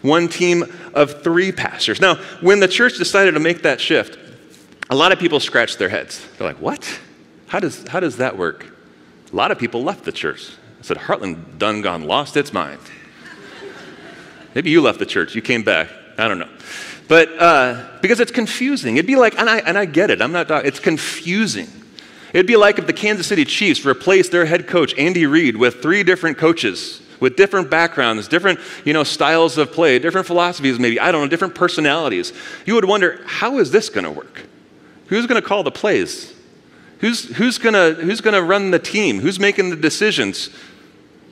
[0.05, 1.99] one team of three pastors.
[1.99, 4.17] Now, when the church decided to make that shift,
[4.89, 6.25] a lot of people scratched their heads.
[6.37, 6.99] They're like, what?
[7.47, 8.67] How does, how does that work?
[9.31, 10.51] A lot of people left the church.
[10.79, 12.79] I said, Heartland done gone, lost its mind.
[14.53, 15.89] Maybe you left the church, you came back.
[16.17, 16.49] I don't know.
[17.07, 18.97] But uh, because it's confusing.
[18.97, 21.67] It'd be like, and I, and I get it, I'm not, it's confusing.
[22.33, 25.81] It'd be like if the Kansas City Chiefs replaced their head coach, Andy Reid, with
[25.81, 30.99] three different coaches with different backgrounds, different you know, styles of play, different philosophies, maybe,
[30.99, 32.33] I don't know, different personalities.
[32.65, 34.43] You would wonder, how is this going to work?
[35.07, 36.33] Who's going to call the plays?
[36.99, 39.19] Who's, who's going who's going to run the team?
[39.19, 40.49] Who's making the decisions?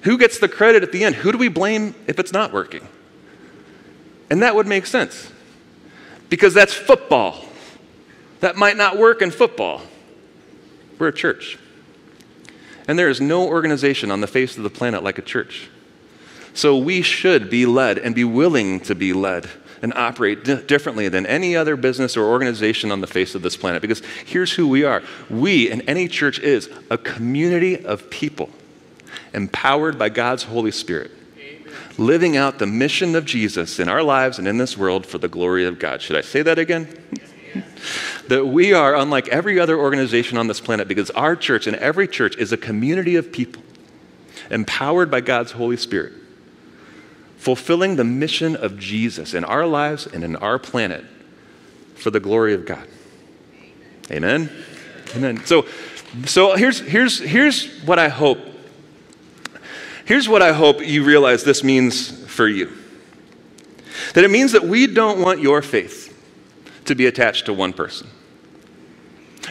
[0.02, 1.16] Who gets the credit at the end?
[1.16, 2.88] Who do we blame if it's not working?
[4.30, 5.32] And that would make sense
[6.30, 7.46] because that's football.
[8.42, 9.82] That might not work in football.
[11.00, 11.58] We're a church.
[12.88, 15.70] And there is no organization on the face of the planet like a church.
[16.54, 19.50] So we should be led and be willing to be led
[19.84, 23.82] and operate differently than any other business or organization on the face of this planet.
[23.82, 28.50] Because here's who we are we, and any church is, a community of people
[29.34, 31.74] empowered by God's Holy Spirit, Amen.
[31.98, 35.28] living out the mission of Jesus in our lives and in this world for the
[35.28, 36.02] glory of God.
[36.02, 36.88] Should I say that again?
[38.30, 42.08] that we are unlike every other organization on this planet because our church and every
[42.08, 43.62] church is a community of people
[44.50, 46.14] empowered by God's Holy Spirit
[47.44, 51.04] fulfilling the mission of Jesus in our lives and in our planet
[51.96, 52.88] for the glory of God.
[54.10, 54.50] Amen.
[55.14, 55.46] Amen.
[55.46, 55.66] So,
[56.26, 58.40] so here's, here's, here's what I hope.
[60.06, 62.72] Here's what I hope you realize this means for you.
[64.14, 66.18] That it means that we don't want your faith
[66.86, 68.08] to be attached to one person.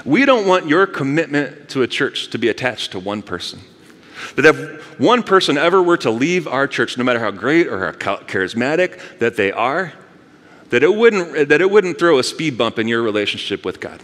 [0.06, 3.60] We don't want your commitment to a church to be attached to one person.
[4.36, 7.86] That if one person ever were to leave our church, no matter how great or
[7.86, 9.92] how charismatic that they are,
[10.70, 14.02] that it wouldn't, that it wouldn't throw a speed bump in your relationship with God.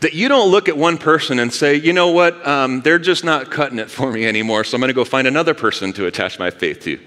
[0.00, 3.24] That you don't look at one person and say, you know what, um, they're just
[3.24, 6.06] not cutting it for me anymore, so I'm going to go find another person to
[6.06, 7.00] attach my faith to.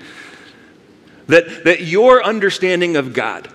[1.27, 3.47] That, that your understanding of God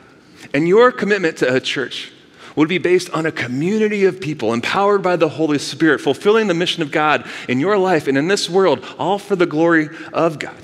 [0.55, 2.12] and your commitment to a church
[2.57, 6.55] would be based on a community of people empowered by the Holy Spirit, fulfilling the
[6.55, 10.38] mission of God in your life and in this world, all for the glory of
[10.38, 10.57] God.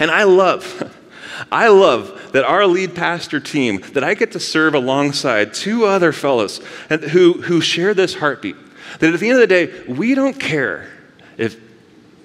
[0.00, 0.92] And I love,
[1.52, 6.12] I love that our lead pastor team, that I get to serve alongside two other
[6.12, 8.56] fellows who, who share this heartbeat.
[9.00, 10.90] That at the end of the day, we don't care
[11.36, 11.60] if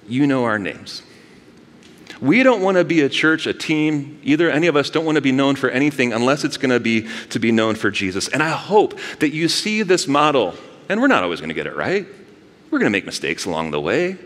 [0.08, 1.02] you know our names.
[2.22, 5.16] We don't want to be a church, a team, either any of us don't want
[5.16, 8.28] to be known for anything unless it's going to be to be known for Jesus.
[8.28, 10.54] And I hope that you see this model,
[10.88, 12.06] and we're not always going to get it right.
[12.70, 14.18] We're going to make mistakes along the way.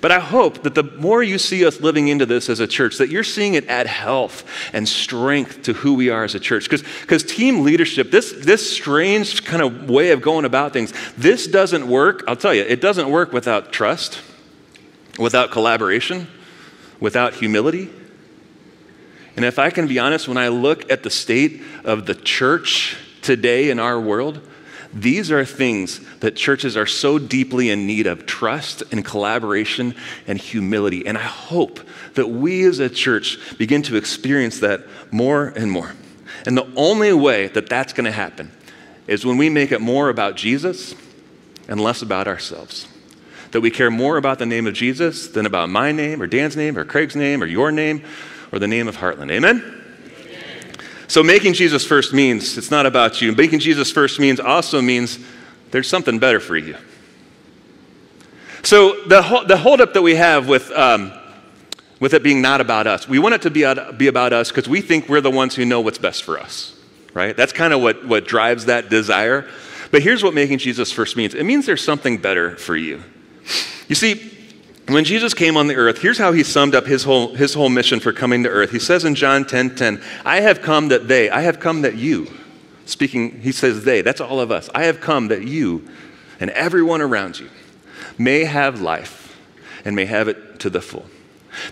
[0.00, 2.96] But I hope that the more you see us living into this as a church,
[2.96, 6.68] that you're seeing it add health and strength to who we are as a church.
[6.70, 11.86] Because team leadership, this, this strange kind of way of going about things, this doesn't
[11.86, 12.24] work.
[12.26, 14.20] I'll tell you, it doesn't work without trust,
[15.18, 16.26] without collaboration,
[17.04, 17.90] without humility.
[19.36, 22.96] And if I can be honest, when I look at the state of the church
[23.20, 24.40] today in our world,
[24.90, 29.94] these are things that churches are so deeply in need of trust and collaboration
[30.26, 31.06] and humility.
[31.06, 31.78] And I hope
[32.14, 35.92] that we as a church begin to experience that more and more.
[36.46, 38.50] And the only way that that's going to happen
[39.06, 40.94] is when we make it more about Jesus
[41.68, 42.88] and less about ourselves.
[43.54, 46.56] That we care more about the name of Jesus than about my name or Dan's
[46.56, 48.02] name or Craig's name or your name
[48.50, 49.30] or the name of Heartland.
[49.30, 49.62] Amen?
[51.06, 53.30] So, making Jesus first means it's not about you.
[53.30, 55.20] Making Jesus first means also means
[55.70, 56.76] there's something better for you.
[58.64, 61.12] So, the, the holdup that we have with, um,
[62.00, 64.68] with it being not about us, we want it to be, be about us because
[64.68, 66.76] we think we're the ones who know what's best for us,
[67.12, 67.36] right?
[67.36, 69.48] That's kind of what, what drives that desire.
[69.92, 73.00] But here's what making Jesus first means it means there's something better for you.
[73.88, 74.30] You see,
[74.88, 77.70] when Jesus came on the earth, here's how he summed up his whole, his whole
[77.70, 78.70] mission for coming to earth.
[78.70, 81.96] He says in John 10 10, I have come that they, I have come that
[81.96, 82.30] you,
[82.84, 84.68] speaking, he says they, that's all of us.
[84.74, 85.88] I have come that you
[86.38, 87.48] and everyone around you
[88.18, 89.38] may have life
[89.84, 91.06] and may have it to the full.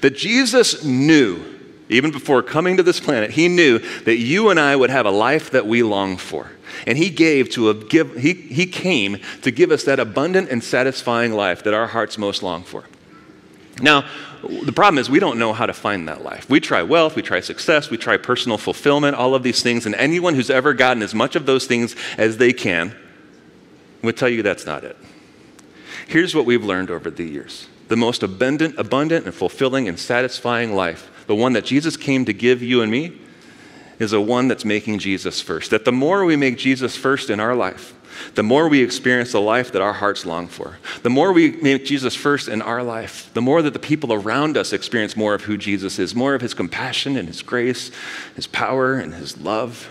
[0.00, 1.42] That Jesus knew,
[1.92, 5.10] even before coming to this planet, he knew that you and I would have a
[5.10, 6.50] life that we long for.
[6.86, 10.62] And he gave to a, give, he, he came to give us that abundant and
[10.62, 12.84] satisfying life that our hearts most long for.
[13.80, 14.06] Now,
[14.42, 16.48] the problem is we don't know how to find that life.
[16.50, 19.94] We try wealth, we try success, we try personal fulfillment, all of these things, and
[19.94, 22.94] anyone who's ever gotten as much of those things as they can
[24.02, 24.96] would tell you that's not it.
[26.08, 30.74] Here's what we've learned over the years the most abundant, abundant and fulfilling and satisfying
[30.74, 33.18] life, the one that Jesus came to give you and me,
[33.98, 35.70] is a one that's making Jesus first.
[35.70, 37.94] That the more we make Jesus first in our life,
[38.34, 41.84] the more we experience the life that our hearts long for, the more we make
[41.84, 45.42] Jesus first in our life, the more that the people around us experience more of
[45.42, 47.90] who Jesus is, more of his compassion and his grace,
[48.34, 49.88] his power and his love.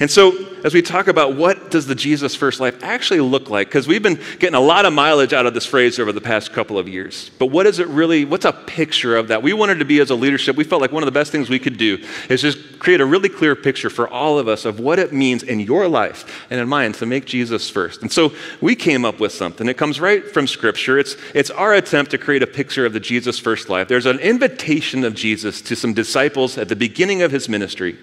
[0.00, 0.32] And so,
[0.64, 4.02] as we talk about what does the Jesus first life actually look like, because we've
[4.02, 6.88] been getting a lot of mileage out of this phrase over the past couple of
[6.88, 7.30] years.
[7.38, 8.24] But what is it really?
[8.24, 9.42] What's a picture of that?
[9.42, 11.50] We wanted to be as a leadership, we felt like one of the best things
[11.50, 14.80] we could do is just create a really clear picture for all of us of
[14.80, 18.02] what it means in your life and in mine to make Jesus first.
[18.02, 19.68] And so we came up with something.
[19.68, 20.98] It comes right from Scripture.
[20.98, 23.88] It's, it's our attempt to create a picture of the Jesus first life.
[23.88, 27.96] There's an invitation of Jesus to some disciples at the beginning of his ministry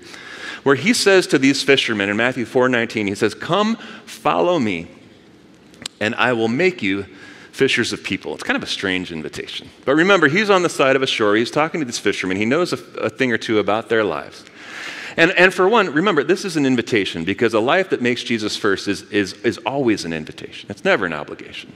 [0.63, 4.87] where he says to these fishermen in Matthew 4:19, he says, "Come, follow me,
[5.99, 7.05] and I will make you
[7.51, 9.69] fishers of people." It's kind of a strange invitation.
[9.85, 11.35] But remember, he's on the side of a shore.
[11.35, 12.37] He's talking to these fishermen.
[12.37, 14.45] He knows a, a thing or two about their lives.
[15.17, 18.55] And, and for one, remember, this is an invitation because a life that makes Jesus
[18.55, 20.69] first is, is, is always an invitation.
[20.71, 21.73] It's never an obligation.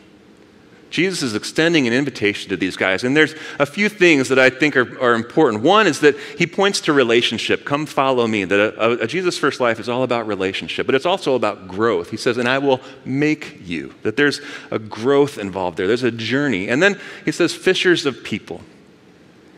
[0.96, 3.04] Jesus is extending an invitation to these guys.
[3.04, 5.62] And there's a few things that I think are, are important.
[5.62, 7.66] One is that he points to relationship.
[7.66, 8.46] Come follow me.
[8.46, 12.12] That a, a, Jesus first life is all about relationship, but it's also about growth.
[12.12, 13.94] He says, and I will make you.
[14.04, 14.40] That there's
[14.72, 16.70] a growth involved there, there's a journey.
[16.70, 18.62] And then he says, fishers of people.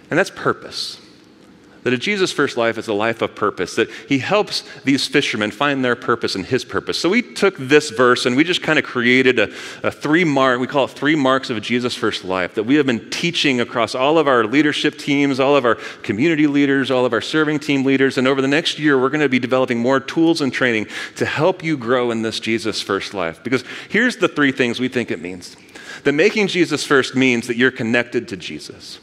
[0.09, 0.99] And that's purpose.
[1.87, 5.51] That a Jesus first life is a life of purpose, that he helps these fishermen
[5.51, 6.99] find their purpose and his purpose.
[6.99, 9.49] So we took this verse and we just kind of created a,
[9.83, 12.75] a three mark, we call it three marks of a Jesus first life that we
[12.75, 17.05] have been teaching across all of our leadership teams, all of our community leaders, all
[17.05, 18.17] of our serving team leaders.
[18.17, 21.25] And over the next year, we're going to be developing more tools and training to
[21.25, 23.41] help you grow in this Jesus first life.
[23.45, 25.55] Because here's the three things we think it means
[26.03, 28.99] that making Jesus first means that you're connected to Jesus.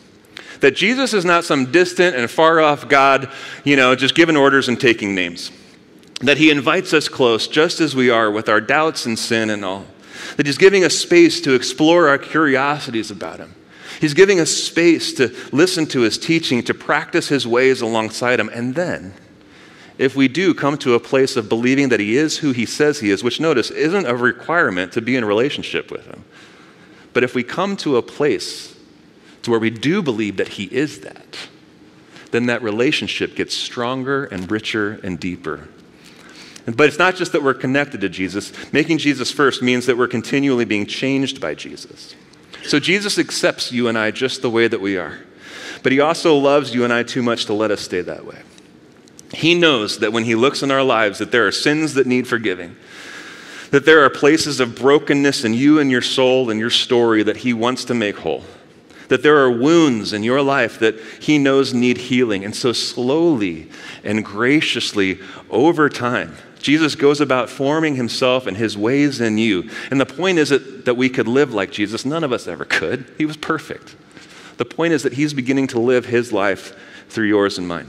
[0.61, 3.31] That Jesus is not some distant and far off God,
[3.65, 5.51] you know, just giving orders and taking names.
[6.21, 9.65] that He invites us close just as we are with our doubts and sin and
[9.65, 9.85] all.
[10.37, 13.55] That He's giving us space to explore our curiosities about Him.
[14.01, 18.49] He's giving us space to listen to His teaching, to practice His ways alongside Him.
[18.49, 19.15] And then,
[19.99, 23.01] if we do come to a place of believing that He is who He says
[23.01, 26.25] He is, which notice isn't a requirement to be in relationship with Him,
[27.13, 28.74] but if we come to a place
[29.45, 31.39] to where we do believe that He is that,
[32.33, 35.69] then that relationship gets stronger and richer and deeper.
[36.67, 38.53] But it's not just that we're connected to Jesus.
[38.73, 42.15] Making Jesus first means that we're continually being changed by Jesus.
[42.65, 45.21] So Jesus accepts you and I just the way that we are.
[45.83, 48.41] But he also loves you and I too much to let us stay that way.
[49.35, 52.27] He knows that when he looks in our lives that there are sins that need
[52.27, 52.77] forgiving,
[53.71, 57.39] that there are places of brokenness in you and your soul and your story that
[57.39, 58.45] he wants to make whole
[59.09, 62.45] that there are wounds in your life that he knows need healing.
[62.45, 63.71] And so, slowly
[64.03, 65.19] and graciously,
[65.51, 69.69] over time, Jesus goes about forming himself and his ways in you.
[69.91, 72.07] And the point isn't that we could live like Jesus.
[72.07, 73.05] None of us ever could.
[73.19, 73.95] He was perfect.
[74.57, 76.75] The point is that he's beginning to live his life
[77.09, 77.89] through yours and mine.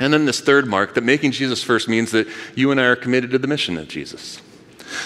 [0.00, 2.96] And then this third mark that making Jesus first means that you and I are
[2.96, 4.40] committed to the mission of Jesus.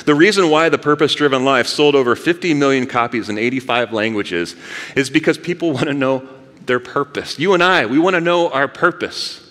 [0.04, 4.56] The reason why the purpose driven life sold over 50 million copies in 85 languages
[4.96, 6.28] is because people want to know
[6.68, 7.38] their purpose.
[7.38, 9.44] You and I, we want to know our purpose.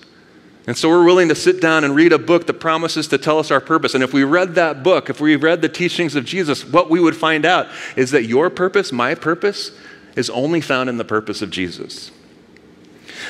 [0.67, 3.39] And so we're willing to sit down and read a book that promises to tell
[3.39, 3.93] us our purpose.
[3.93, 6.99] And if we read that book, if we read the teachings of Jesus, what we
[6.99, 9.71] would find out is that your purpose, my purpose,
[10.15, 12.11] is only found in the purpose of Jesus.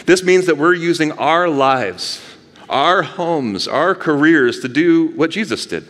[0.05, 2.21] This means that we're using our lives,
[2.69, 5.87] our homes, our careers to do what Jesus did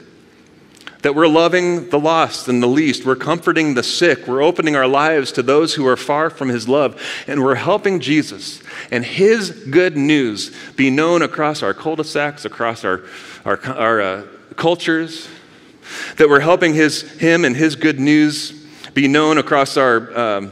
[1.07, 4.89] that we're loving the lost and the least, we're comforting the sick, we're opening our
[4.89, 9.51] lives to those who are far from His love, and we're helping Jesus and His
[9.51, 13.05] good news be known across our cul de sacs, across our,
[13.45, 14.23] our, our uh,
[14.57, 15.29] cultures,
[16.17, 18.51] that we're helping his, Him and His good news
[18.93, 20.51] be known across our um,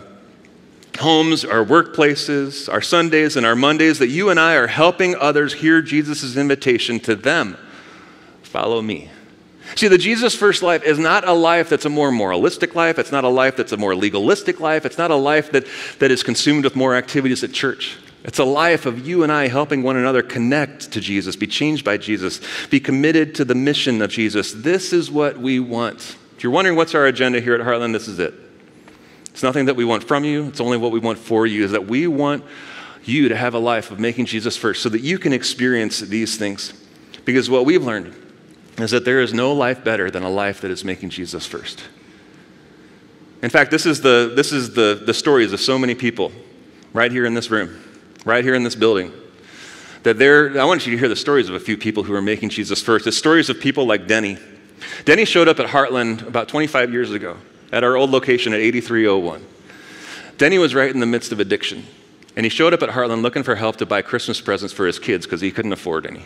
[0.99, 5.55] homes, our workplaces, our Sundays, and our Mondays, that you and I are helping others
[5.55, 7.57] hear Jesus' invitation to them.
[8.41, 9.09] Follow me.
[9.73, 12.99] See, the Jesus first life is not a life that's a more moralistic life.
[12.99, 14.85] It's not a life that's a more legalistic life.
[14.85, 15.65] It's not a life that,
[15.99, 17.97] that is consumed with more activities at church.
[18.23, 21.85] It's a life of you and I helping one another connect to Jesus, be changed
[21.85, 24.51] by Jesus, be committed to the mission of Jesus.
[24.51, 26.15] This is what we want.
[26.35, 28.33] If you're wondering what's our agenda here at Heartland, this is it.
[29.29, 31.71] It's nothing that we want from you, it's only what we want for you, is
[31.71, 32.43] that we want
[33.03, 36.37] you to have a life of making Jesus first so that you can experience these
[36.37, 36.73] things.
[37.25, 38.15] Because what we've learned
[38.77, 41.83] is that there is no life better than a life that is making Jesus first.
[43.41, 46.31] In fact, this is the, this is the, the stories of so many people
[46.93, 47.81] right here in this room,
[48.25, 49.11] right here in this building.
[50.03, 52.21] That there, I want you to hear the stories of a few people who are
[52.21, 53.05] making Jesus first.
[53.05, 54.37] The stories of people like Denny.
[55.03, 57.37] Denny showed up at Heartland about 25 years ago
[57.71, 59.45] at our old location at 8301.
[60.37, 61.85] Denny was right in the midst of addiction.
[62.35, 64.99] And he showed up at Heartland looking for help to buy Christmas presents for his
[64.99, 66.23] kids because he couldn't afford any.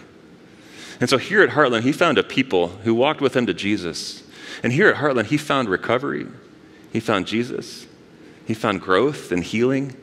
[1.00, 4.24] And so here at Heartland, he found a people who walked with him to Jesus.
[4.64, 6.28] And here at Heartland, he found recovery,
[6.92, 7.88] he found Jesus,
[8.46, 9.96] he found growth and healing.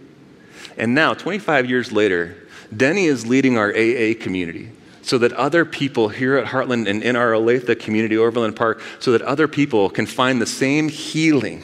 [0.78, 2.36] And now, 25 years later,
[2.74, 4.70] Denny is leading our AA community
[5.03, 9.12] so that other people here at Heartland and in our Olathe community, Overland Park, so
[9.12, 11.62] that other people can find the same healing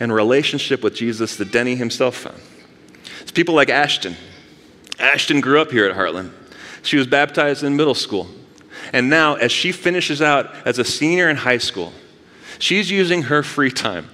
[0.00, 2.40] and relationship with Jesus that Denny himself found.
[3.20, 4.16] It's people like Ashton.
[4.98, 6.32] Ashton grew up here at Heartland.
[6.82, 8.28] She was baptized in middle school.
[8.94, 11.92] And now, as she finishes out as a senior in high school,
[12.60, 14.08] she's using her free time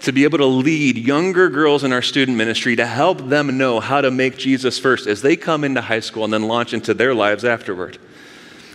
[0.00, 3.78] to be able to lead younger girls in our student ministry to help them know
[3.78, 6.92] how to make Jesus first as they come into high school and then launch into
[6.92, 7.98] their lives afterward.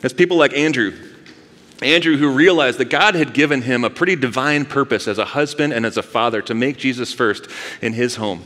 [0.02, 0.93] It's people like Andrew.
[1.82, 5.74] Andrew, who realized that God had given him a pretty divine purpose as a husband
[5.74, 7.49] and as a father to make Jesus first
[7.82, 8.45] in his home.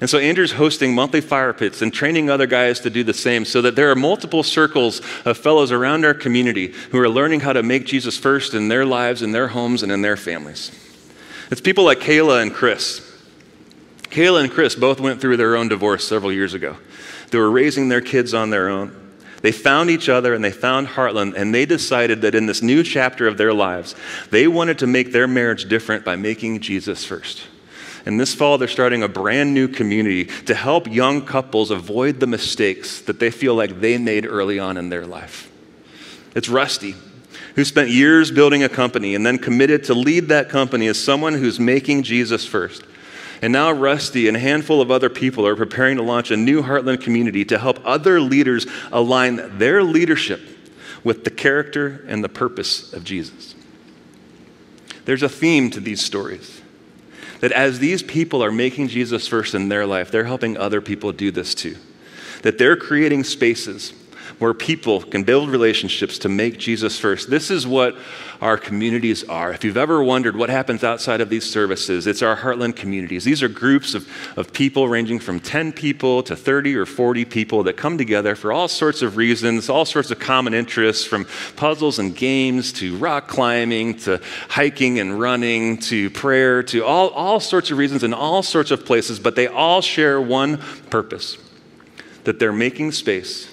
[0.00, 3.44] And so Andrew's hosting monthly fire pits and training other guys to do the same
[3.44, 7.52] so that there are multiple circles of fellows around our community who are learning how
[7.52, 10.70] to make Jesus first in their lives, in their homes, and in their families.
[11.50, 13.04] It's people like Kayla and Chris.
[14.04, 16.76] Kayla and Chris both went through their own divorce several years ago.
[17.30, 18.94] They were raising their kids on their own.
[19.42, 22.82] They found each other and they found Heartland, and they decided that in this new
[22.82, 23.94] chapter of their lives,
[24.30, 27.42] they wanted to make their marriage different by making Jesus first.
[28.08, 32.26] And this fall, they're starting a brand new community to help young couples avoid the
[32.26, 35.52] mistakes that they feel like they made early on in their life.
[36.34, 36.94] It's Rusty,
[37.54, 41.34] who spent years building a company and then committed to lead that company as someone
[41.34, 42.82] who's making Jesus first.
[43.42, 46.62] And now Rusty and a handful of other people are preparing to launch a new
[46.62, 50.40] Heartland community to help other leaders align their leadership
[51.04, 53.54] with the character and the purpose of Jesus.
[55.04, 56.57] There's a theme to these stories
[57.40, 61.12] that as these people are making Jesus first in their life, they're helping other people
[61.12, 61.76] do this too.
[62.42, 63.92] That they're creating spaces
[64.38, 67.28] where people can build relationships to make Jesus first.
[67.28, 67.96] This is what
[68.40, 69.52] our communities are.
[69.52, 73.24] If you've ever wondered what happens outside of these services, it's our Heartland communities.
[73.24, 77.64] These are groups of, of people ranging from 10 people to 30 or 40 people
[77.64, 81.26] that come together for all sorts of reasons, all sorts of common interests, from
[81.56, 87.40] puzzles and games to rock climbing to hiking and running to prayer to all, all
[87.40, 90.58] sorts of reasons in all sorts of places, but they all share one
[90.90, 91.38] purpose
[92.22, 93.52] that they're making space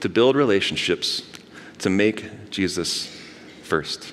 [0.00, 1.22] to build relationships
[1.78, 3.06] to make Jesus
[3.62, 4.12] first.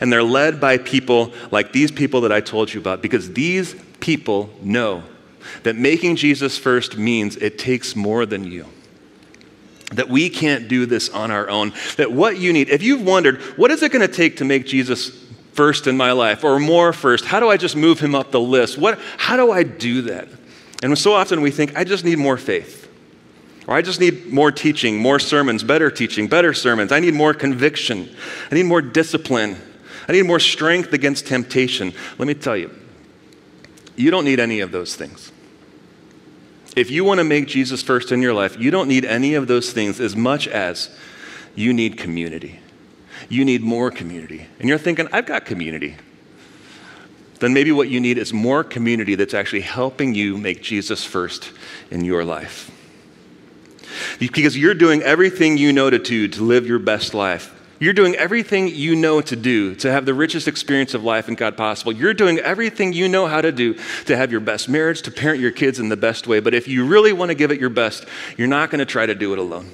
[0.00, 3.74] And they're led by people like these people that I told you about because these
[4.00, 5.02] people know
[5.64, 8.66] that making Jesus first means it takes more than you.
[9.92, 11.72] That we can't do this on our own.
[11.96, 14.66] That what you need, if you've wondered, what is it going to take to make
[14.66, 15.10] Jesus
[15.52, 17.26] first in my life or more first?
[17.26, 18.78] How do I just move him up the list?
[18.78, 20.28] What, how do I do that?
[20.82, 22.81] And so often we think, I just need more faith.
[23.72, 26.92] Or I just need more teaching, more sermons, better teaching, better sermons.
[26.92, 28.14] I need more conviction.
[28.50, 29.56] I need more discipline.
[30.06, 31.94] I need more strength against temptation.
[32.18, 32.70] Let me tell you,
[33.96, 35.32] you don't need any of those things.
[36.76, 39.48] If you want to make Jesus first in your life, you don't need any of
[39.48, 40.94] those things as much as
[41.54, 42.60] you need community.
[43.30, 44.48] You need more community.
[44.58, 45.96] And you're thinking, I've got community.
[47.40, 51.52] Then maybe what you need is more community that's actually helping you make Jesus first
[51.90, 52.70] in your life.
[54.18, 57.58] Because you're doing everything you know to do to live your best life.
[57.82, 61.34] You're doing everything you know to do to have the richest experience of life in
[61.34, 61.92] God possible.
[61.92, 63.74] You're doing everything you know how to do
[64.04, 66.38] to have your best marriage, to parent your kids in the best way.
[66.38, 69.04] But if you really want to give it your best, you're not going to try
[69.04, 69.68] to do it alone.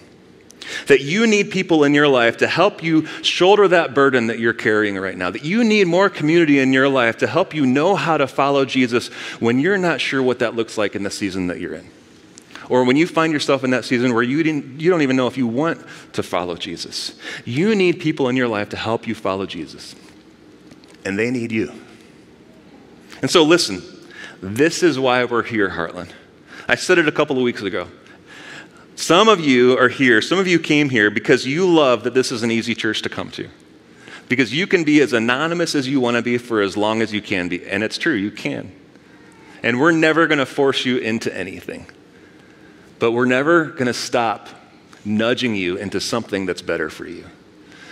[0.87, 4.55] That you need people in your life to help you shoulder that burden that you're
[4.55, 5.29] carrying right now.
[5.29, 8.65] That you need more community in your life to help you know how to follow
[8.65, 9.09] Jesus
[9.39, 11.91] when you're not sure what that looks like in the season that you're in
[12.69, 15.27] or when you find yourself in that season where you, didn't, you don't even know
[15.27, 17.19] if you want to follow Jesus.
[17.45, 19.95] You need people in your life to help you follow Jesus,
[21.05, 21.73] and they need you.
[23.23, 23.83] And so, listen,
[24.41, 26.11] this is why we're here, Heartland.
[26.69, 27.89] I said it a couple of weeks ago.
[28.95, 32.33] Some of you are here, some of you came here because you love that this
[32.33, 33.49] is an easy church to come to.
[34.29, 37.13] Because you can be as anonymous as you want to be for as long as
[37.13, 37.67] you can be.
[37.67, 38.73] And it's true, you can.
[39.63, 41.87] And we're never going to force you into anything.
[42.99, 44.49] But we're never going to stop
[45.05, 47.25] nudging you into something that's better for you.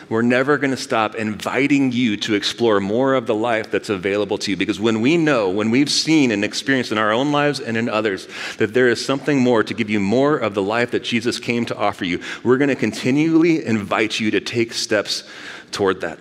[0.08, 4.38] We're never going to stop inviting you to explore more of the life that's available
[4.38, 7.58] to you because when we know, when we've seen and experienced in our own lives
[7.58, 8.28] and in others
[8.58, 11.66] that there is something more to give you more of the life that Jesus came
[11.66, 15.24] to offer you, we're going to continually invite you to take steps
[15.72, 16.20] toward that.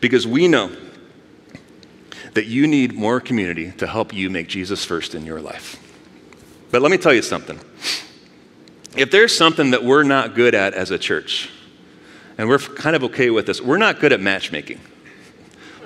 [0.00, 0.74] Because we know
[2.34, 5.80] that you need more community to help you make Jesus first in your life.
[6.70, 7.58] But let me tell you something.
[8.96, 11.50] If there's something that we're not good at as a church,
[12.38, 14.80] and we're kind of okay with this, we're not good at matchmaking.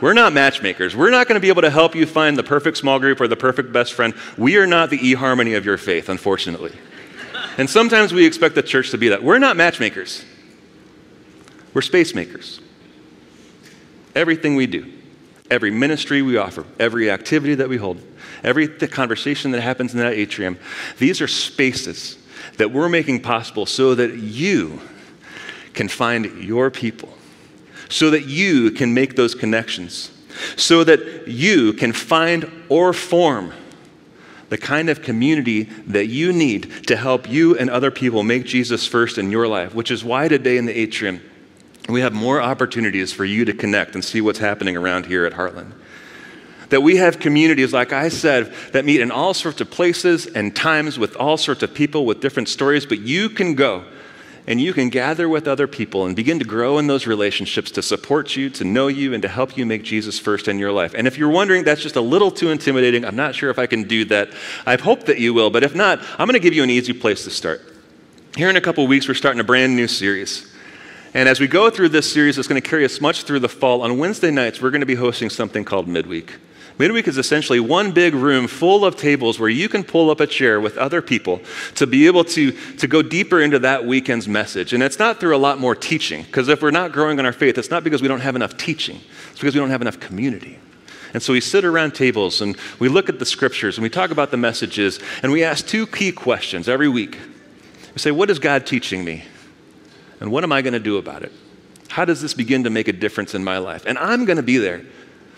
[0.01, 0.97] We're not matchmakers.
[0.97, 3.29] We're not going to be able to help you find the perfect small group or
[3.29, 4.15] the perfect best friend.
[4.39, 6.73] We are not the eHarmony of your faith, unfortunately.
[7.59, 9.23] And sometimes we expect the church to be that.
[9.23, 10.25] We're not matchmakers.
[11.75, 12.61] We're space makers.
[14.15, 14.91] Everything we do,
[15.51, 18.01] every ministry we offer, every activity that we hold,
[18.43, 20.59] every conversation that happens in that atrium,
[20.99, 22.19] these are spaces
[22.57, 24.81] that we're making possible so that you
[25.75, 27.09] can find your people,
[27.89, 30.11] so that you can make those connections,
[30.57, 33.53] so that you can find or form
[34.51, 38.87] the kind of community that you need to help you and other people make Jesus
[38.87, 41.21] first in your life, which is why today in the atrium,
[41.89, 45.33] we have more opportunities for you to connect and see what's happening around here at
[45.33, 45.73] Heartland.
[46.71, 50.55] That we have communities, like I said, that meet in all sorts of places and
[50.55, 53.85] times with all sorts of people with different stories, but you can go
[54.47, 57.83] and you can gather with other people and begin to grow in those relationships to
[57.83, 60.95] support you, to know you, and to help you make Jesus first in your life.
[60.95, 63.67] And if you're wondering that's just a little too intimidating, I'm not sure if I
[63.67, 64.31] can do that.
[64.67, 66.93] I hope that you will, but if not, I'm going to give you an easy
[66.93, 67.63] place to start.
[68.37, 70.53] Here in a couple weeks, we're starting a brand new series.
[71.15, 73.49] And as we go through this series, it's going to carry us much through the
[73.49, 73.83] fall.
[73.83, 76.39] On Wednesday nights, we're going to be hosting something called Midweek.
[76.81, 80.27] Midweek is essentially one big room full of tables where you can pull up a
[80.27, 81.43] chair with other people
[81.75, 84.73] to be able to, to go deeper into that weekend's message.
[84.73, 87.35] And it's not through a lot more teaching, because if we're not growing in our
[87.35, 88.99] faith, it's not because we don't have enough teaching,
[89.31, 90.59] it's because we don't have enough community.
[91.13, 94.11] And so we sit around tables and we look at the scriptures and we talk
[94.11, 97.19] about the messages and we ask two key questions every week.
[97.93, 99.25] We say, What is God teaching me?
[100.19, 101.33] And what am I going to do about it?
[101.89, 103.85] How does this begin to make a difference in my life?
[103.85, 104.83] And I'm going to be there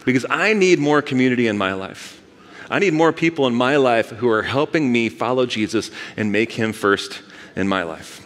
[0.04, 2.20] because I need more community in my life.
[2.70, 6.52] I need more people in my life who are helping me follow Jesus and make
[6.52, 7.20] him first
[7.54, 8.20] in my life.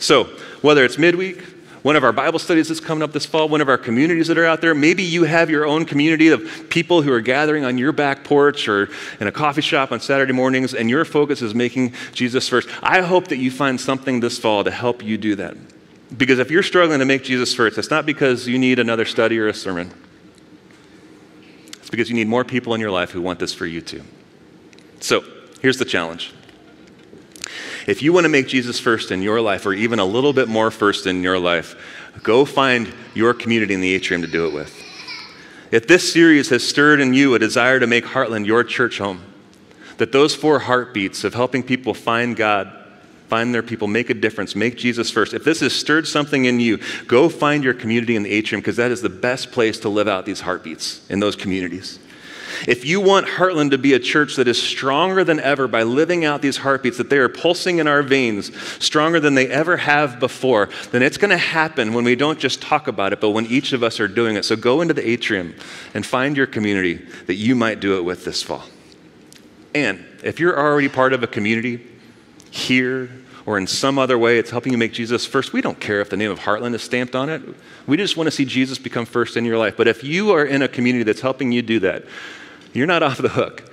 [0.00, 0.24] So,
[0.62, 1.42] whether it's midweek,
[1.84, 4.38] one of our Bible studies that's coming up this fall, one of our communities that
[4.38, 4.74] are out there.
[4.74, 8.68] Maybe you have your own community of people who are gathering on your back porch
[8.68, 8.88] or
[9.20, 12.70] in a coffee shop on Saturday mornings, and your focus is making Jesus first.
[12.82, 15.58] I hope that you find something this fall to help you do that.
[16.16, 19.38] Because if you're struggling to make Jesus first, it's not because you need another study
[19.38, 19.92] or a sermon.
[21.94, 24.02] Because you need more people in your life who want this for you too.
[24.98, 25.22] So,
[25.62, 26.34] here's the challenge
[27.86, 30.48] if you want to make Jesus first in your life, or even a little bit
[30.48, 31.76] more first in your life,
[32.24, 34.76] go find your community in the atrium to do it with.
[35.70, 39.22] If this series has stirred in you a desire to make Heartland your church home,
[39.98, 42.72] that those four heartbeats of helping people find God,
[43.28, 45.34] find their people, make a difference, make Jesus first.
[45.34, 48.76] If this has stirred something in you, go find your community in the atrium because
[48.76, 51.98] that is the best place to live out these heartbeats in those communities.
[52.68, 56.24] If you want Heartland to be a church that is stronger than ever by living
[56.24, 60.20] out these heartbeats, that they are pulsing in our veins stronger than they ever have
[60.20, 63.46] before, then it's going to happen when we don't just talk about it, but when
[63.46, 64.44] each of us are doing it.
[64.44, 65.54] So go into the atrium
[65.94, 68.64] and find your community that you might do it with this fall.
[69.74, 71.84] And if you're already part of a community
[72.54, 73.10] here
[73.46, 76.08] or in some other way it's helping you make Jesus first, we don't care if
[76.08, 77.42] the name of Heartland is stamped on it.
[77.86, 79.76] We just want to see Jesus become first in your life.
[79.76, 82.04] But if you are in a community that's helping you do that,
[82.72, 83.70] you're not off the hook.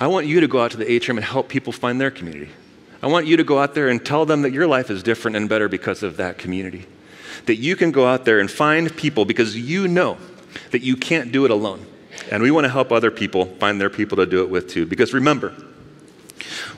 [0.00, 2.50] I want you to go out to the atrium and help people find their community.
[3.02, 5.36] I want you to go out there and tell them that your life is different
[5.36, 6.86] and better because of that community.
[7.46, 10.16] That you can go out there and find people because you know
[10.70, 11.84] that you can't do it alone.
[12.30, 14.86] And we want to help other people find their people to do it with too.
[14.86, 15.54] Because remember,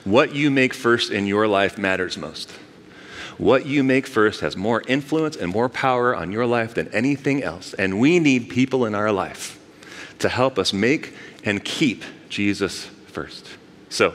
[0.03, 2.51] what you make first in your life matters most.
[3.37, 7.43] What you make first has more influence and more power on your life than anything
[7.43, 7.73] else.
[7.73, 9.59] And we need people in our life
[10.19, 13.47] to help us make and keep Jesus first.
[13.89, 14.13] So,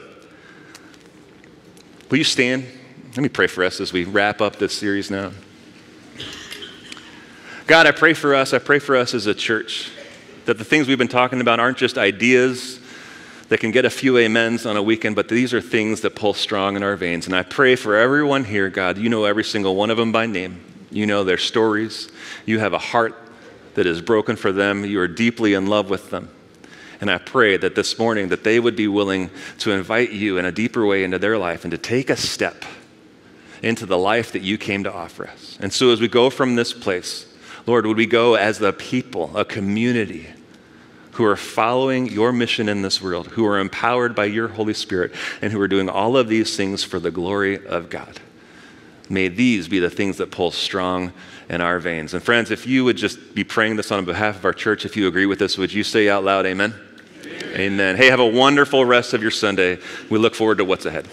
[2.09, 2.65] will you stand?
[3.09, 5.31] Let me pray for us as we wrap up this series now.
[7.65, 8.53] God, I pray for us.
[8.53, 9.91] I pray for us as a church
[10.45, 12.79] that the things we've been talking about aren't just ideas
[13.49, 16.33] that can get a few amens on a weekend, but these are things that pull
[16.33, 17.25] strong in our veins.
[17.25, 18.97] And I pray for everyone here, God.
[18.97, 20.59] You know every single one of them by name.
[20.91, 22.09] You know their stories.
[22.45, 23.15] You have a heart
[23.75, 24.83] that is broken for them.
[24.83, 26.29] You are deeply in love with them.
[26.99, 29.29] And I pray that this morning that they would be willing
[29.59, 32.65] to invite you in a deeper way into their life and to take a step
[33.61, 35.57] into the life that you came to offer us.
[35.61, 37.31] And so as we go from this place,
[37.65, 40.27] Lord, would we go as the people, a community
[41.17, 45.11] who are following your mission in this world, who are empowered by your Holy Spirit,
[45.41, 48.19] and who are doing all of these things for the glory of God.
[49.09, 51.11] May these be the things that pull strong
[51.49, 52.13] in our veins.
[52.13, 54.95] And friends, if you would just be praying this on behalf of our church, if
[54.95, 56.75] you agree with this, would you say out loud, Amen?
[57.25, 57.59] Amen.
[57.59, 57.95] amen.
[57.95, 59.79] Hey, have a wonderful rest of your Sunday.
[60.11, 61.07] We look forward to what's ahead.